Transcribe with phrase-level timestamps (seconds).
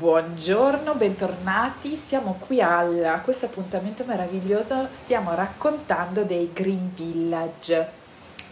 [0.00, 1.94] Buongiorno, bentornati.
[1.94, 4.88] Siamo qui a questo appuntamento meraviglioso.
[4.92, 7.86] Stiamo raccontando dei Green Village,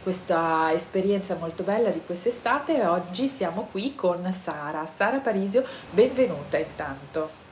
[0.02, 4.84] questa esperienza molto bella di quest'estate oggi siamo qui con Sara.
[4.84, 7.47] Sara Parisio, benvenuta intanto.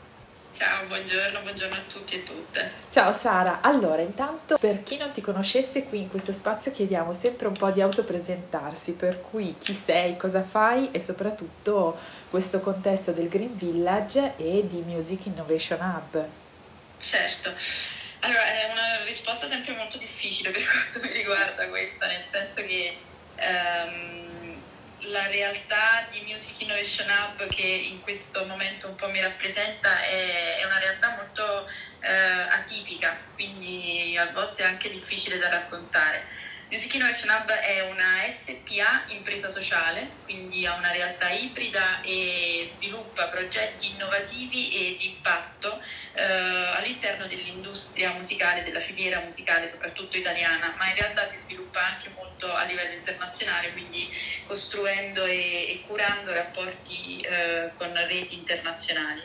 [0.59, 2.73] Ciao, buongiorno, buongiorno a tutti e tutte.
[2.91, 7.47] Ciao Sara, allora intanto per chi non ti conoscesse qui in questo spazio chiediamo sempre
[7.49, 11.99] un po' di autopresentarsi, per cui chi sei, cosa fai e soprattutto
[12.31, 16.27] questo contesto del Green Village e di Music Innovation Hub.
[17.01, 17.53] Certo,
[18.21, 22.97] allora è una risposta sempre molto difficile per quanto mi riguarda questa, nel senso che...
[23.37, 24.46] Um,
[25.01, 30.57] la realtà di Music Innovation Hub che in questo momento un po' mi rappresenta è,
[30.57, 31.67] è una realtà molto
[32.01, 36.27] eh, atipica, quindi a volte anche difficile da raccontare.
[36.69, 43.29] Music Innovation Hub è una SPA impresa sociale, quindi ha una realtà ibrida e sviluppa
[43.29, 45.81] progetti innovativi e di impatto
[46.15, 46.56] eh,
[46.87, 52.53] all'interno dell'industria musicale, della filiera musicale, soprattutto italiana, ma in realtà si sviluppa anche molto
[52.53, 54.09] a livello internazionale, quindi
[54.47, 59.23] costruendo e, e curando rapporti eh, con reti internazionali.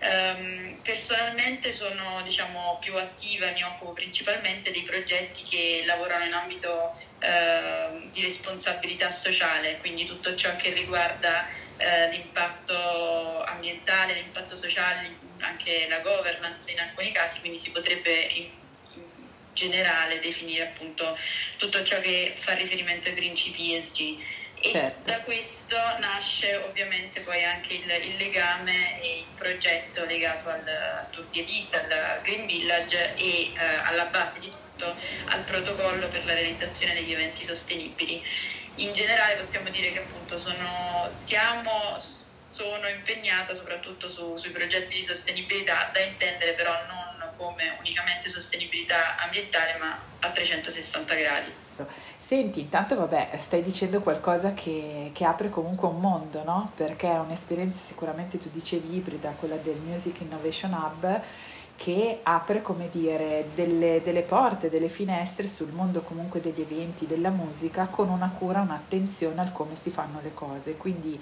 [0.00, 6.92] Um, personalmente sono diciamo, più attiva mi occupo principalmente dei progetti che lavorano in ambito
[6.92, 15.86] uh, di responsabilità sociale, quindi tutto ciò che riguarda uh, l'impatto ambientale, l'impatto sociale, anche
[15.88, 18.50] la governance in alcuni casi, quindi si potrebbe in,
[19.58, 21.18] generale definire appunto
[21.56, 24.46] tutto ciò che fa riferimento ai principi ESG.
[24.60, 25.08] Certo.
[25.08, 31.08] da questo nasce ovviamente poi anche il, il legame e il progetto legato al, al
[31.10, 36.24] Tour di Elisa, al Green Village e eh, alla base di tutto al protocollo per
[36.24, 38.20] la realizzazione degli eventi sostenibili.
[38.76, 41.96] In generale possiamo dire che appunto sono, siamo,
[42.58, 49.16] sono impegnata soprattutto su, sui progetti di sostenibilità, da intendere però non come unicamente sostenibilità
[49.16, 51.52] ambientale, ma a 360 gradi.
[52.16, 56.72] Senti, intanto vabbè, stai dicendo qualcosa che, che apre comunque un mondo, no?
[56.74, 61.20] Perché è un'esperienza sicuramente, tu dicevi, ibrida, quella del Music Innovation Hub,
[61.76, 67.30] che apre, come dire, delle, delle, porte, delle finestre sul mondo comunque degli eventi, della
[67.30, 70.76] musica, con una cura, un'attenzione al come si fanno le cose.
[70.76, 71.20] Quindi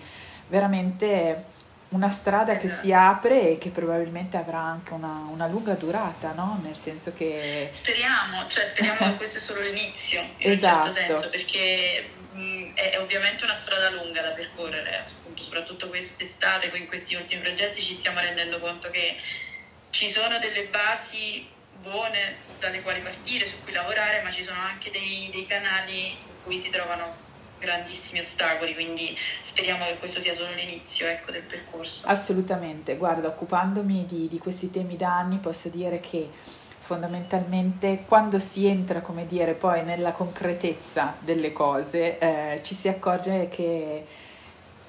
[0.49, 1.55] veramente
[1.89, 6.61] una strada che si apre e che probabilmente avrà anche una, una lunga durata, no?
[6.63, 7.71] Nel senso che...
[7.73, 10.89] Speriamo, cioè speriamo che questo è solo l'inizio, in esatto.
[10.89, 15.89] un certo senso, perché mh, è, è, ovviamente una strada lunga da percorrere, appunto, soprattutto
[15.89, 19.17] quest'estate, in questi ultimi progetti ci stiamo rendendo conto che
[19.91, 21.49] ci sono delle basi
[21.81, 26.43] buone dalle quali partire, su cui lavorare, ma ci sono anche dei, dei canali in
[26.43, 27.26] cui si trovano
[27.59, 32.07] grandissimi ostacoli, quindi speriamo che questo sia solo l'inizio ecco, del percorso.
[32.07, 36.29] Assolutamente, guarda, occupandomi di, di questi temi da anni posso dire che
[36.79, 43.49] fondamentalmente quando si entra, come dire, poi nella concretezza delle cose, eh, ci si accorge
[43.49, 44.07] che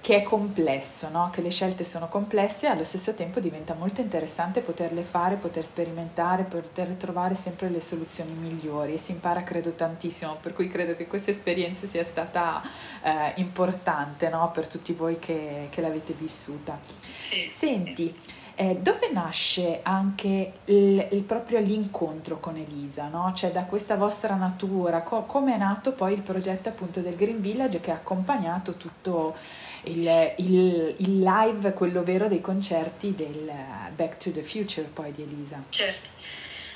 [0.08, 1.30] che è complesso, no?
[1.34, 5.66] che le scelte sono complesse e allo stesso tempo diventa molto interessante poterle fare, poter
[5.66, 10.96] sperimentare, poter trovare sempre le soluzioni migliori e si impara credo tantissimo, per cui credo
[10.96, 12.62] che questa esperienza sia stata
[13.04, 14.50] eh, importante no?
[14.54, 16.80] per tutti voi che, che l'avete vissuta.
[17.20, 18.36] Sì, Senti, sì.
[18.60, 23.32] Eh, dove nasce anche il, il, proprio l'incontro con Elisa, no?
[23.36, 27.40] cioè da questa vostra natura, co- come è nato poi il progetto appunto del Green
[27.40, 29.36] Village che ha accompagnato tutto
[29.84, 33.52] il, il, il, live, quello vero dei concerti del
[33.94, 35.64] Back to the Future poi di Elisa.
[35.70, 36.10] Certo.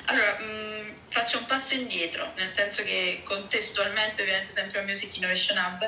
[0.05, 5.15] Allora, mh, mm, faccio un passo indietro, nel senso che contestualmente, ovviamente sempre a Music
[5.15, 5.79] Innovation Hub,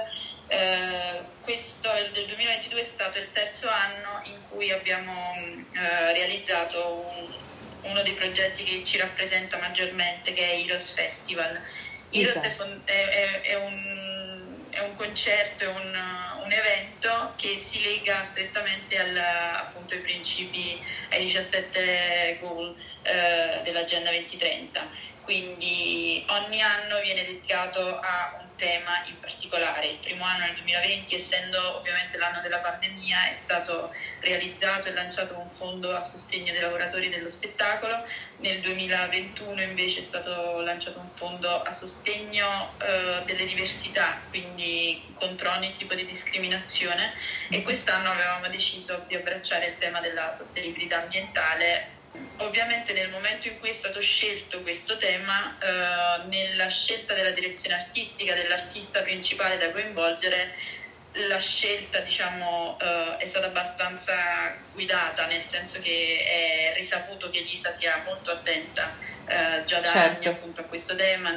[0.54, 7.90] eh, questo del 2022 è stato il terzo anno in cui abbiamo eh, realizzato un,
[7.90, 11.60] uno dei progetti che ci rappresenta maggiormente, che è Heroes Festival.
[12.12, 12.82] Heroes esatto.
[12.86, 14.32] è, è, è un
[14.70, 15.96] è un concerto, è un,
[16.44, 20.82] un, evento che si lega strettamente al, appunto, ai principi,
[21.12, 24.88] ai 17 goal eh, dell'Agenda 2030.
[25.22, 29.88] Quindi ogni anno viene dedicato a tema in particolare.
[29.88, 35.38] Il primo anno nel 2020, essendo ovviamente l'anno della pandemia, è stato realizzato e lanciato
[35.38, 38.06] un fondo a sostegno dei lavoratori dello spettacolo.
[38.38, 45.52] Nel 2021 invece è stato lanciato un fondo a sostegno eh, delle diversità, quindi contro
[45.52, 47.14] ogni tipo di discriminazione
[47.50, 51.93] e quest'anno avevamo deciso di abbracciare il tema della sostenibilità ambientale
[52.38, 57.76] Ovviamente nel momento in cui è stato scelto questo tema, eh, nella scelta della direzione
[57.76, 60.54] artistica dell'artista principale da coinvolgere,
[61.14, 67.72] la scelta diciamo, uh, è stata abbastanza guidata, nel senso che è risaputo che Elisa
[67.74, 68.92] sia molto attenta
[69.26, 70.00] uh, già da certo.
[70.00, 71.32] anni appunto, a questo tema.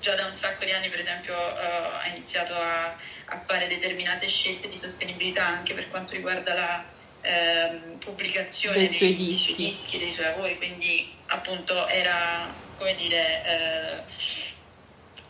[0.00, 4.26] Già da un sacco di anni, per esempio, uh, ha iniziato a, a, fare determinate
[4.26, 6.84] scelte di sostenibilità anche per quanto riguarda la
[7.24, 9.54] ehm, pubblicazione dei, suoi dischi.
[9.56, 14.04] dei, dischi, dei suoi lavori, quindi appunto era, come dire,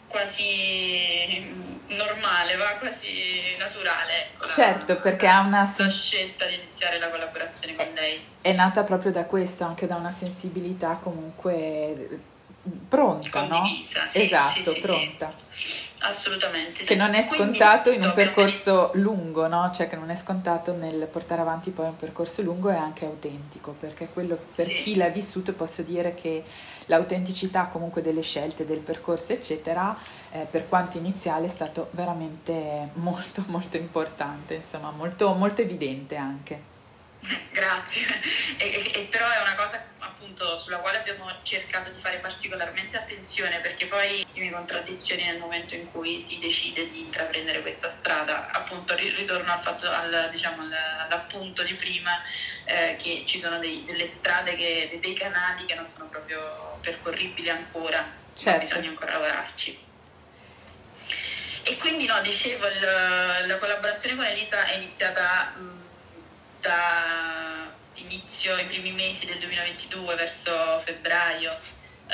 [0.09, 1.53] quasi
[1.89, 4.29] normale, va quasi naturale.
[4.35, 8.21] Ecco, certo, perché ha una sen- scelta di iniziare la collaborazione con lei.
[8.41, 12.21] È nata proprio da questo, anche da una sensibilità comunque
[12.89, 14.11] pronta, Condivisa, no?
[14.13, 15.35] Sì, esatto, sì, pronta.
[16.05, 16.85] Sì, Assolutamente.
[16.85, 19.71] Che non è scontato in un percorso lungo, no?
[19.73, 23.75] Cioè che non è scontato nel portare avanti poi un percorso lungo e anche autentico,
[23.79, 26.45] perché quello per chi l'ha vissuto posso dire che
[26.87, 29.97] l'autenticità comunque delle scelte, del percorso, eccetera,
[30.33, 36.74] eh, per quanto iniziale è stato veramente molto molto importante, insomma, molto, molto evidente anche.
[37.53, 38.07] Grazie,
[38.59, 43.61] e, e, però è una cosa appunto sulla quale abbiamo cercato di fare particolarmente attenzione
[43.61, 48.51] perché poi sono contraddizioni nel momento in cui si decide di intraprendere questa strada.
[48.51, 52.23] Appunto ritorno al fatto, al, diciamo, all'appunto di prima
[52.65, 57.49] eh, che ci sono dei, delle strade, che, dei canali che non sono proprio percorribili
[57.49, 58.67] ancora, certo.
[58.67, 59.79] bisogna ancora lavorarci.
[61.67, 65.55] E quindi no, dicevo, il, la collaborazione con Elisa è iniziata
[66.65, 71.55] da inizio, i primi mesi del 2022, verso febbraio,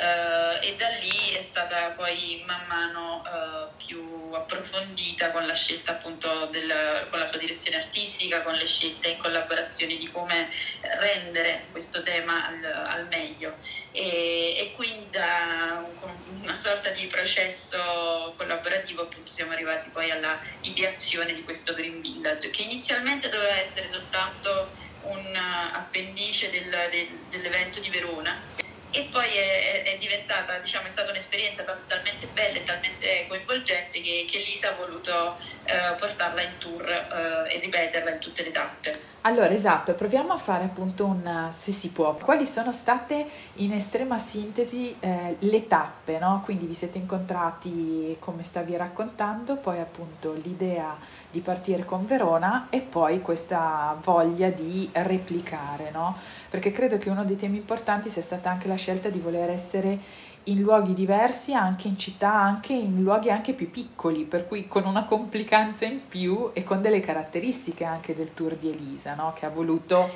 [0.01, 5.91] Uh, e da lì è stata poi man mano uh, più approfondita con la scelta
[5.91, 6.73] appunto del,
[7.11, 10.49] con la sua direzione artistica, con le scelte in collaborazione di come
[10.81, 13.57] rendere questo tema al, al meglio.
[13.91, 20.39] E, e, quindi da un, una sorta di processo collaborativo appunto siamo arrivati poi alla
[20.61, 24.71] ideazione di questo Green Village che inizialmente doveva essere soltanto
[25.03, 28.61] un appendice del, del, dell'evento di Verona
[28.91, 34.25] e poi è, è, diventata, diciamo, è stata un'esperienza talmente bella e talmente coinvolgente che,
[34.29, 39.09] che Lisa ha voluto eh, portarla in tour eh, e ripeterla in tutte le tappe.
[39.23, 43.23] Allora, esatto, proviamo a fare appunto un, se si può, quali sono state
[43.55, 46.41] in estrema sintesi eh, le tappe, no?
[46.43, 50.97] Quindi vi siete incontrati come stavi raccontando, poi appunto l'idea
[51.29, 56.17] di partire con Verona e poi questa voglia di replicare, no?
[56.51, 59.97] Perché credo che uno dei temi importanti sia stata anche la scelta di voler essere
[60.45, 64.85] in luoghi diversi, anche in città, anche in luoghi anche più piccoli, per cui con
[64.85, 69.31] una complicanza in più e con delle caratteristiche anche del tour di Elisa, no?
[69.33, 70.13] che ha voluto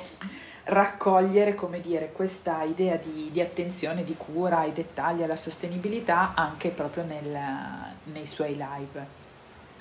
[0.64, 6.68] raccogliere, come dire, questa idea di, di, attenzione, di cura ai dettagli, alla sostenibilità anche
[6.68, 7.40] proprio nel,
[8.12, 9.06] nei suoi live.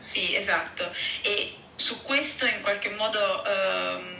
[0.03, 0.89] Sì, esatto.
[1.21, 3.19] E su questo in qualche modo...
[3.19, 4.14] Um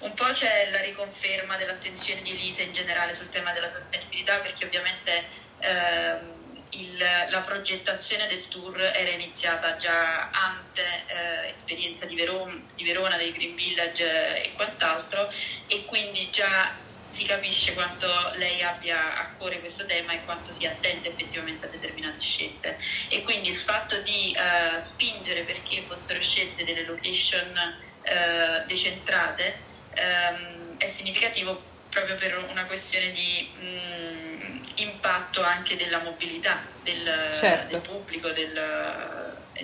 [0.00, 4.64] un po' c'è la riconferma dell'attenzione di Elisa in generale sul tema della sostenibilità perché
[4.66, 5.24] ovviamente
[5.60, 6.36] ehm,
[6.70, 13.16] il, la progettazione del tour era iniziata già ante eh, esperienza di Verona, di Verona,
[13.16, 15.32] dei Green Village e quant'altro
[15.66, 20.72] e quindi già si capisce quanto lei abbia a cuore questo tema e quanto sia
[20.72, 22.78] attenta effettivamente a determinate scelte.
[23.08, 29.65] E quindi il fatto di uh, spingere perché fossero scelte delle location uh, decentrate
[29.96, 37.30] ehm, è significativo proprio per una questione di mh, mm, impatto anche della mobilità del,
[37.32, 37.68] certo.
[37.70, 38.52] del pubblico, del,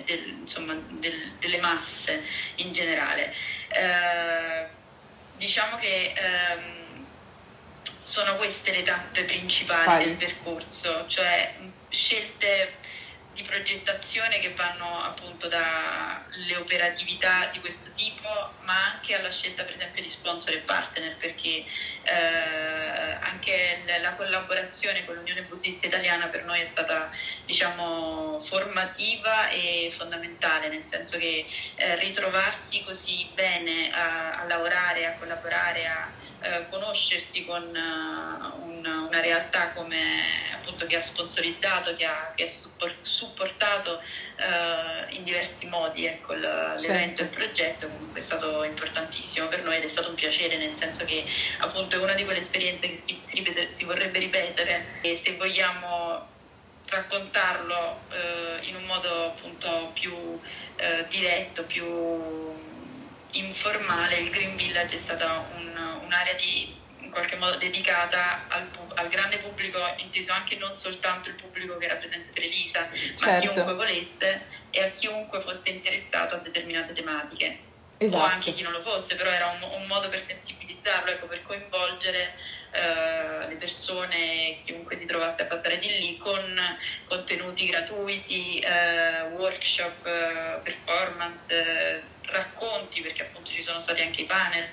[0.05, 0.75] del, insomma,
[1.39, 2.23] delle masse
[2.55, 3.33] in generale.
[3.69, 4.67] Eh,
[5.37, 7.05] diciamo che ehm,
[8.03, 10.03] sono queste le tappe principali Quali?
[10.05, 11.55] del percorso, cioè
[11.89, 12.73] scelte
[13.33, 18.29] di progettazione che vanno appunto dalle operatività di questo tipo,
[18.61, 21.65] ma anche alla scelta per esempio di sponsor e partner, perché
[22.03, 27.09] eh, anche la collaborazione con l'Unione Buddista Italiana per noi è stata
[27.45, 35.17] diciamo formativa e fondamentale, nel senso che eh, ritrovarsi così bene a, a lavorare, a
[35.17, 36.11] collaborare, a
[36.43, 42.43] eh, conoscersi con uh, una, una, realtà come appunto che ha sponsorizzato, che ha, che
[42.43, 47.21] ha supportato uh, in diversi modi ecco, l'evento certo.
[47.21, 50.73] e il progetto, comunque è stato importantissimo per noi ed è stato un piacere nel
[50.77, 51.23] senso che
[51.59, 55.37] appunto è una di quelle esperienze che si, si, ripete, si vorrebbe ripetere e se
[55.37, 56.27] vogliamo
[56.87, 60.41] raccontarlo uh, in un modo appunto più
[61.07, 61.85] diretto, più
[63.33, 65.92] informale, il Green Village è stata un,
[66.33, 71.35] un'area di, in qualche modo dedicata al, al grande pubblico, inteso anche non soltanto il
[71.35, 73.25] pubblico che rappresenta Televisa, Certo.
[73.25, 77.59] ma a chiunque volesse e a chiunque fosse interessato a determinate tematiche.
[77.99, 78.23] O Esatto.
[78.23, 82.35] anche chi non lo fosse, però era un, un modo per sensibilizzarlo, ecco, per coinvolgere
[82.73, 86.59] eh, le persone, chiunque si trovasse a passare di lì, con
[87.05, 94.69] contenuti gratuiti, eh, workshop, eh, performance, racconti, perché appunto ci sono stati anche i panel.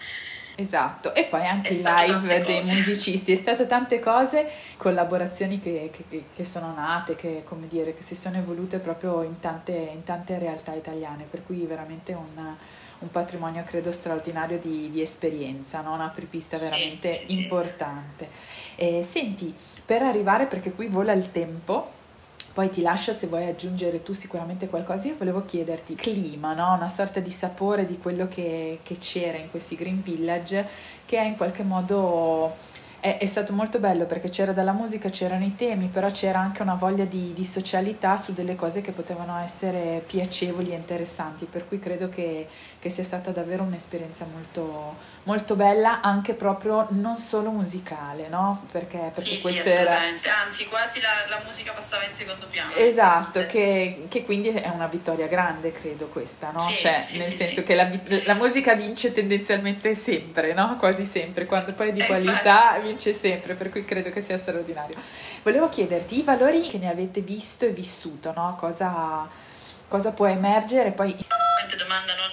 [0.61, 6.25] Esatto, e poi anche i live dei musicisti, è stato tante cose, collaborazioni che, che-
[6.35, 10.39] che sono nate, che, come dire, che si sono evolute proprio in tante, in tante
[10.39, 12.55] realtà italiane, per cui veramente un,
[12.99, 15.95] un patrimonio credo straordinario di, di esperienza, no?
[15.95, 18.29] una apripista Sì, veramente importante.
[18.77, 21.99] Eh, senti, per arrivare, perché qui vola il tempo,
[22.53, 25.09] poi ti lascio se vuoi aggiungere tu sicuramente qualcosa.
[25.09, 26.75] Io volevo chiederti clima, no?
[26.75, 30.67] una sorta di sapore di quello che, che c'era in questi Green Village,
[31.07, 32.69] che è in qualche modo
[33.01, 36.63] è, è stato molto bello perché c'era dalla musica, c'erano i temi, però c'era anche
[36.63, 41.47] una voglia di, di socialità su delle cose che potevano essere piacevoli e interessanti.
[41.47, 42.47] Per cui credo che,
[42.79, 48.67] che sia stata davvero un'esperienza molto, molto bella, anche proprio non solo musicale, no?
[48.71, 49.93] Perché, perché Sì, sì, questo era.
[49.93, 50.29] assolutamente.
[50.29, 52.73] Anzi, quasi la, la musica passava in secondo piano.
[52.75, 56.69] Esatto, che, che quindi è una vittoria grande, credo questa, no?
[56.69, 57.63] Sì, cioè, sì, nel sì, senso sì.
[57.65, 57.89] che la,
[58.25, 60.77] la musica vince tendenzialmente sempre, no?
[60.79, 64.39] Quasi sempre, quando poi è di Eh, qualità vince sempre, per cui credo che sia
[64.39, 64.97] straordinario.
[65.43, 68.57] Volevo chiederti i valori che ne avete visto e vissuto, no?
[68.59, 69.29] Cosa,
[69.89, 71.13] cosa può emergere poi...
[71.13, 72.31] Veramente domanda non,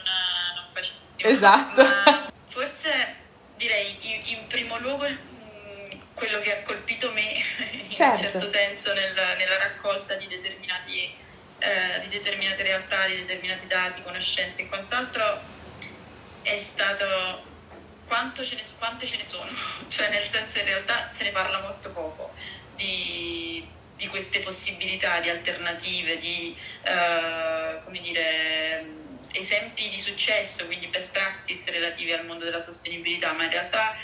[0.56, 1.30] non facilissima.
[1.30, 1.84] Esatto.
[1.84, 3.16] Ma forse
[3.58, 7.44] direi in, primo luogo mh, quello che ha colpito me
[7.84, 8.26] in Certo.
[8.26, 11.14] un certo senso nel- nella raccolta di, determinati,
[11.60, 15.56] eh, di determinate realtà, di determinati dati, conoscenze e quant'altro
[16.42, 17.56] è stato
[18.44, 19.50] ce ne, quante ce ne sono,
[19.90, 22.34] cioè nel senso in realtà se ne parla molto poco
[22.76, 28.86] di, di queste possibilità, di alternative, di eh, come dire,
[29.32, 33.96] esempi di successo, quindi best practice relative al mondo della sostenibilità, ma in realtà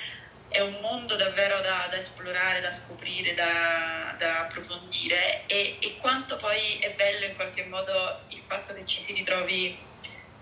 [0.50, 5.46] è un mondo davvero da, da esplorare, da scoprire, da, da approfondire.
[5.48, 9.76] E, e quanto poi è bello in qualche modo il fatto che ci si ritrovi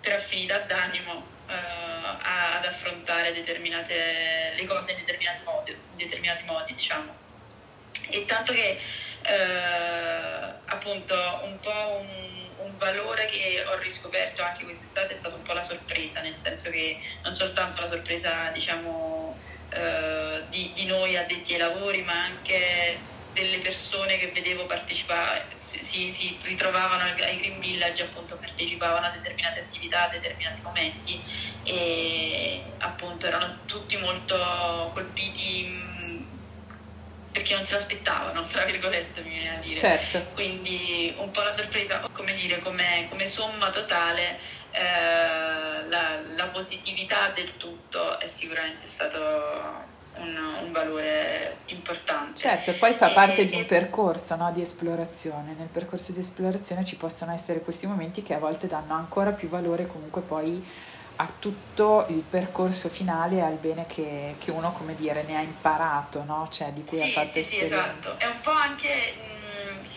[0.02, 7.20] per affinità d'animo eh, ad affrontare le cose in determinati modi, in determinati modi diciamo.
[8.10, 8.80] E tanto che
[9.24, 15.44] eh, appunto un po' un, un valore che ho riscoperto anche quest'estate è stata un
[15.44, 19.40] po' la sorpresa, nel senso che non soltanto la sorpresa diciamo
[19.70, 25.86] eh, di, di noi addetti ai lavori, ma anche delle persone che vedevo partecipare, si,
[25.86, 31.24] si- ritrovavano ai Green Village, appunto partecipavano a determinate attività, a determinati momenti
[31.64, 34.36] e appunto erano tutti molto
[34.94, 35.90] colpiti
[37.32, 39.74] perché non se l'aspettavano, tra virgolette mi viene a dire.
[39.74, 44.38] Certo, Quindi un po' la sorpresa, come dire, come, come somma totale,
[44.72, 52.38] eh, la, la positività del tutto è sicuramente stato un, un valore importante.
[52.38, 55.56] certo, e poi fa E- parte di un e- percorso no, di esplorazione.
[55.58, 59.48] Nel percorso di esplorazione ci possono essere questi momenti che a volte danno ancora più
[59.48, 60.62] valore comunque poi
[61.22, 66.24] a tutto il percorso finale al bene che, che uno, come dire, ne ha imparato,
[66.24, 66.48] no?
[66.52, 67.86] Cioè di cui ha Sì, fatto sì, sì, esperienza.
[68.00, 68.18] esatto.
[68.18, 69.88] È un po' anche, mh,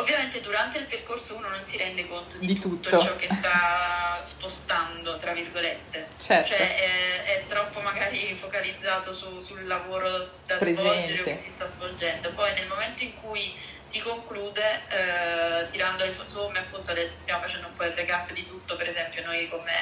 [0.00, 3.02] ovviamente durante il percorso uno non si rende conto di, Di tutto, tutto.
[3.04, 6.06] ciò che sta spostando, tra virgolette.
[6.18, 6.48] Certo.
[6.48, 10.82] Cioè è, è troppo magari focalizzato su- sul lavoro da Presente.
[11.16, 12.30] svolgere o che si sta svolgendo.
[12.30, 13.52] Poi nel momento in cui
[13.90, 18.44] si conclude, eh, tirando le somme, appunto adesso stiamo facendo un po' il recap di
[18.44, 19.72] tutto, per esempio noi come,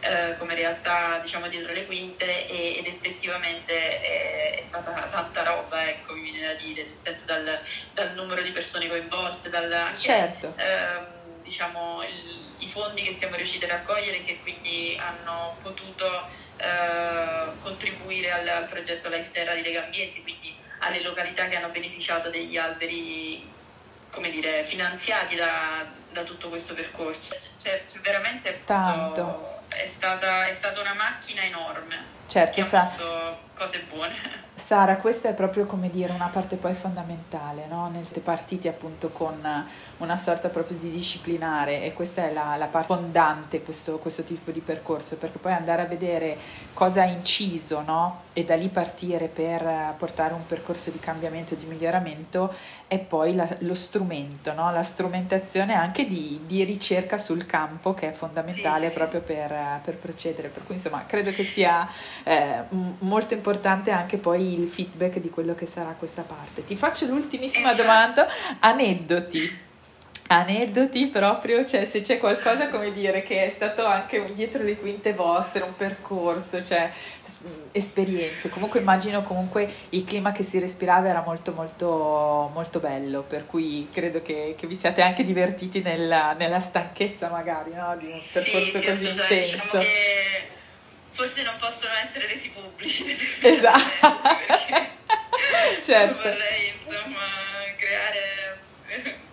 [0.00, 5.88] eh, come realtà diciamo dietro le quinte e- ed effettivamente è, è stata tanta roba,
[5.88, 7.60] ecco, mi viene da dire, nel senso dal,
[7.92, 10.54] dal numero di persone coinvolte, dal, anche, Certo.
[10.56, 16.06] ehm, diciamo, il- i fondi che siamo riusciti a raccogliere che quindi hanno potuto
[16.58, 21.70] eh, contribuire al, al progetto Life Terra di Lega Ambiente, quindi alle località che hanno
[21.70, 23.55] beneficiato degli alberi
[24.16, 27.36] come dire, finanziati da, da tutto questo percorso.
[27.62, 29.60] Cioè, cioè, veramente appunto, Tanto.
[29.68, 34.44] È, stata, è stata una macchina enorme Certo, sa- messo cose buone.
[34.54, 37.88] Sara, questa è proprio come dire una parte poi fondamentale, no?
[37.90, 39.34] Nel siete partiti appunto con
[39.98, 44.50] una sorta proprio di disciplinare e questa è la, la parte fondante questo, questo tipo
[44.50, 46.36] di percorso, perché poi andare a vedere
[46.72, 48.22] cosa ha inciso, no?
[48.32, 52.54] E da lì partire per portare un percorso di cambiamento di miglioramento
[52.86, 54.70] è poi la- lo strumento, no?
[54.72, 59.80] La strumentazione anche di, di ricerca sul campo che è fondamentale Sì, sì, proprio per,
[59.82, 60.48] per procedere.
[60.48, 61.88] Per cui insomma credo che sia
[62.24, 63.45] eh, m- molto importante
[63.90, 66.64] anche poi il feedback di quello che sarà questa parte.
[66.64, 68.26] Ti faccio l'ultimissima domanda,
[68.60, 69.64] aneddoti
[70.28, 75.12] aneddoti proprio, cioè se c'è qualcosa come dire che è stato anche dietro le quinte
[75.12, 76.90] vostre, un percorso, cioè
[77.72, 83.46] esperienze, comunque immagino comunque il clima che si respirava era molto molto molto bello, per
[83.46, 87.96] cui credo che, che vi siate anche divertiti nella, nella stanchezza magari no?
[87.98, 89.78] di un percorso sì, così intenso.
[89.78, 90.54] Diciamo
[91.16, 93.16] forse non possono essere resi pubblici.
[93.40, 93.80] Esatto.
[95.82, 96.14] certo.
[96.22, 97.24] vorrei insomma
[97.76, 98.60] creare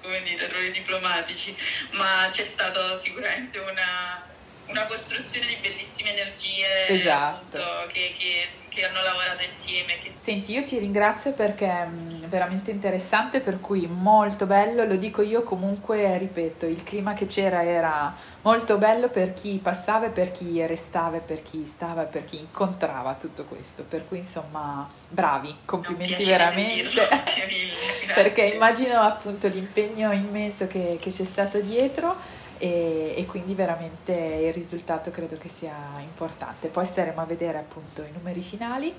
[0.00, 1.56] come dire, errori diplomatici,
[1.92, 4.22] ma c'è stata sicuramente una,
[4.66, 7.58] una costruzione di bellissime energie esatto.
[7.58, 9.98] appunto, che, che, che, hanno lavorato insieme.
[10.02, 10.12] Che...
[10.16, 15.22] Senti, io ti ringrazio perché è mm, veramente interessante, per cui molto bello, lo dico
[15.22, 20.32] io comunque, ripeto, il clima che c'era era molto bello per chi passava e per
[20.32, 24.88] chi restava e per chi stava e per chi incontrava tutto questo, per cui insomma
[25.08, 27.08] bravi, complimenti veramente,
[28.14, 34.52] perché immagino appunto l'impegno immenso che, che c'è stato dietro e, e, quindi veramente il
[34.52, 36.68] risultato credo che sia importante.
[36.68, 38.94] Poi staremo a vedere appunto i numeri finali.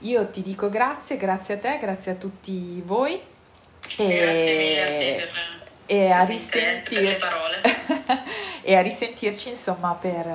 [0.00, 3.20] Io ti dico grazie, grazie a te, grazie a tutti voi.
[3.96, 5.28] E,
[5.86, 7.16] e a, risentir...
[8.62, 10.26] e a risentirci insomma per,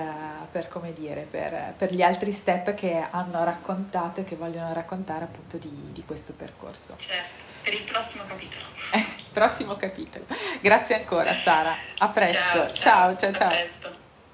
[0.51, 5.25] per, come dire, per, per, gli altri step che hanno raccontato e che vogliono raccontare
[5.25, 6.95] appunto di, di questo percorso.
[6.97, 8.63] Certo, per il prossimo capitolo.
[9.31, 10.25] prossimo capitolo.
[10.61, 12.73] Grazie ancora Sara, a presto.
[12.73, 13.49] ciao ciao ciao.
[13.79, 14.00] ciao.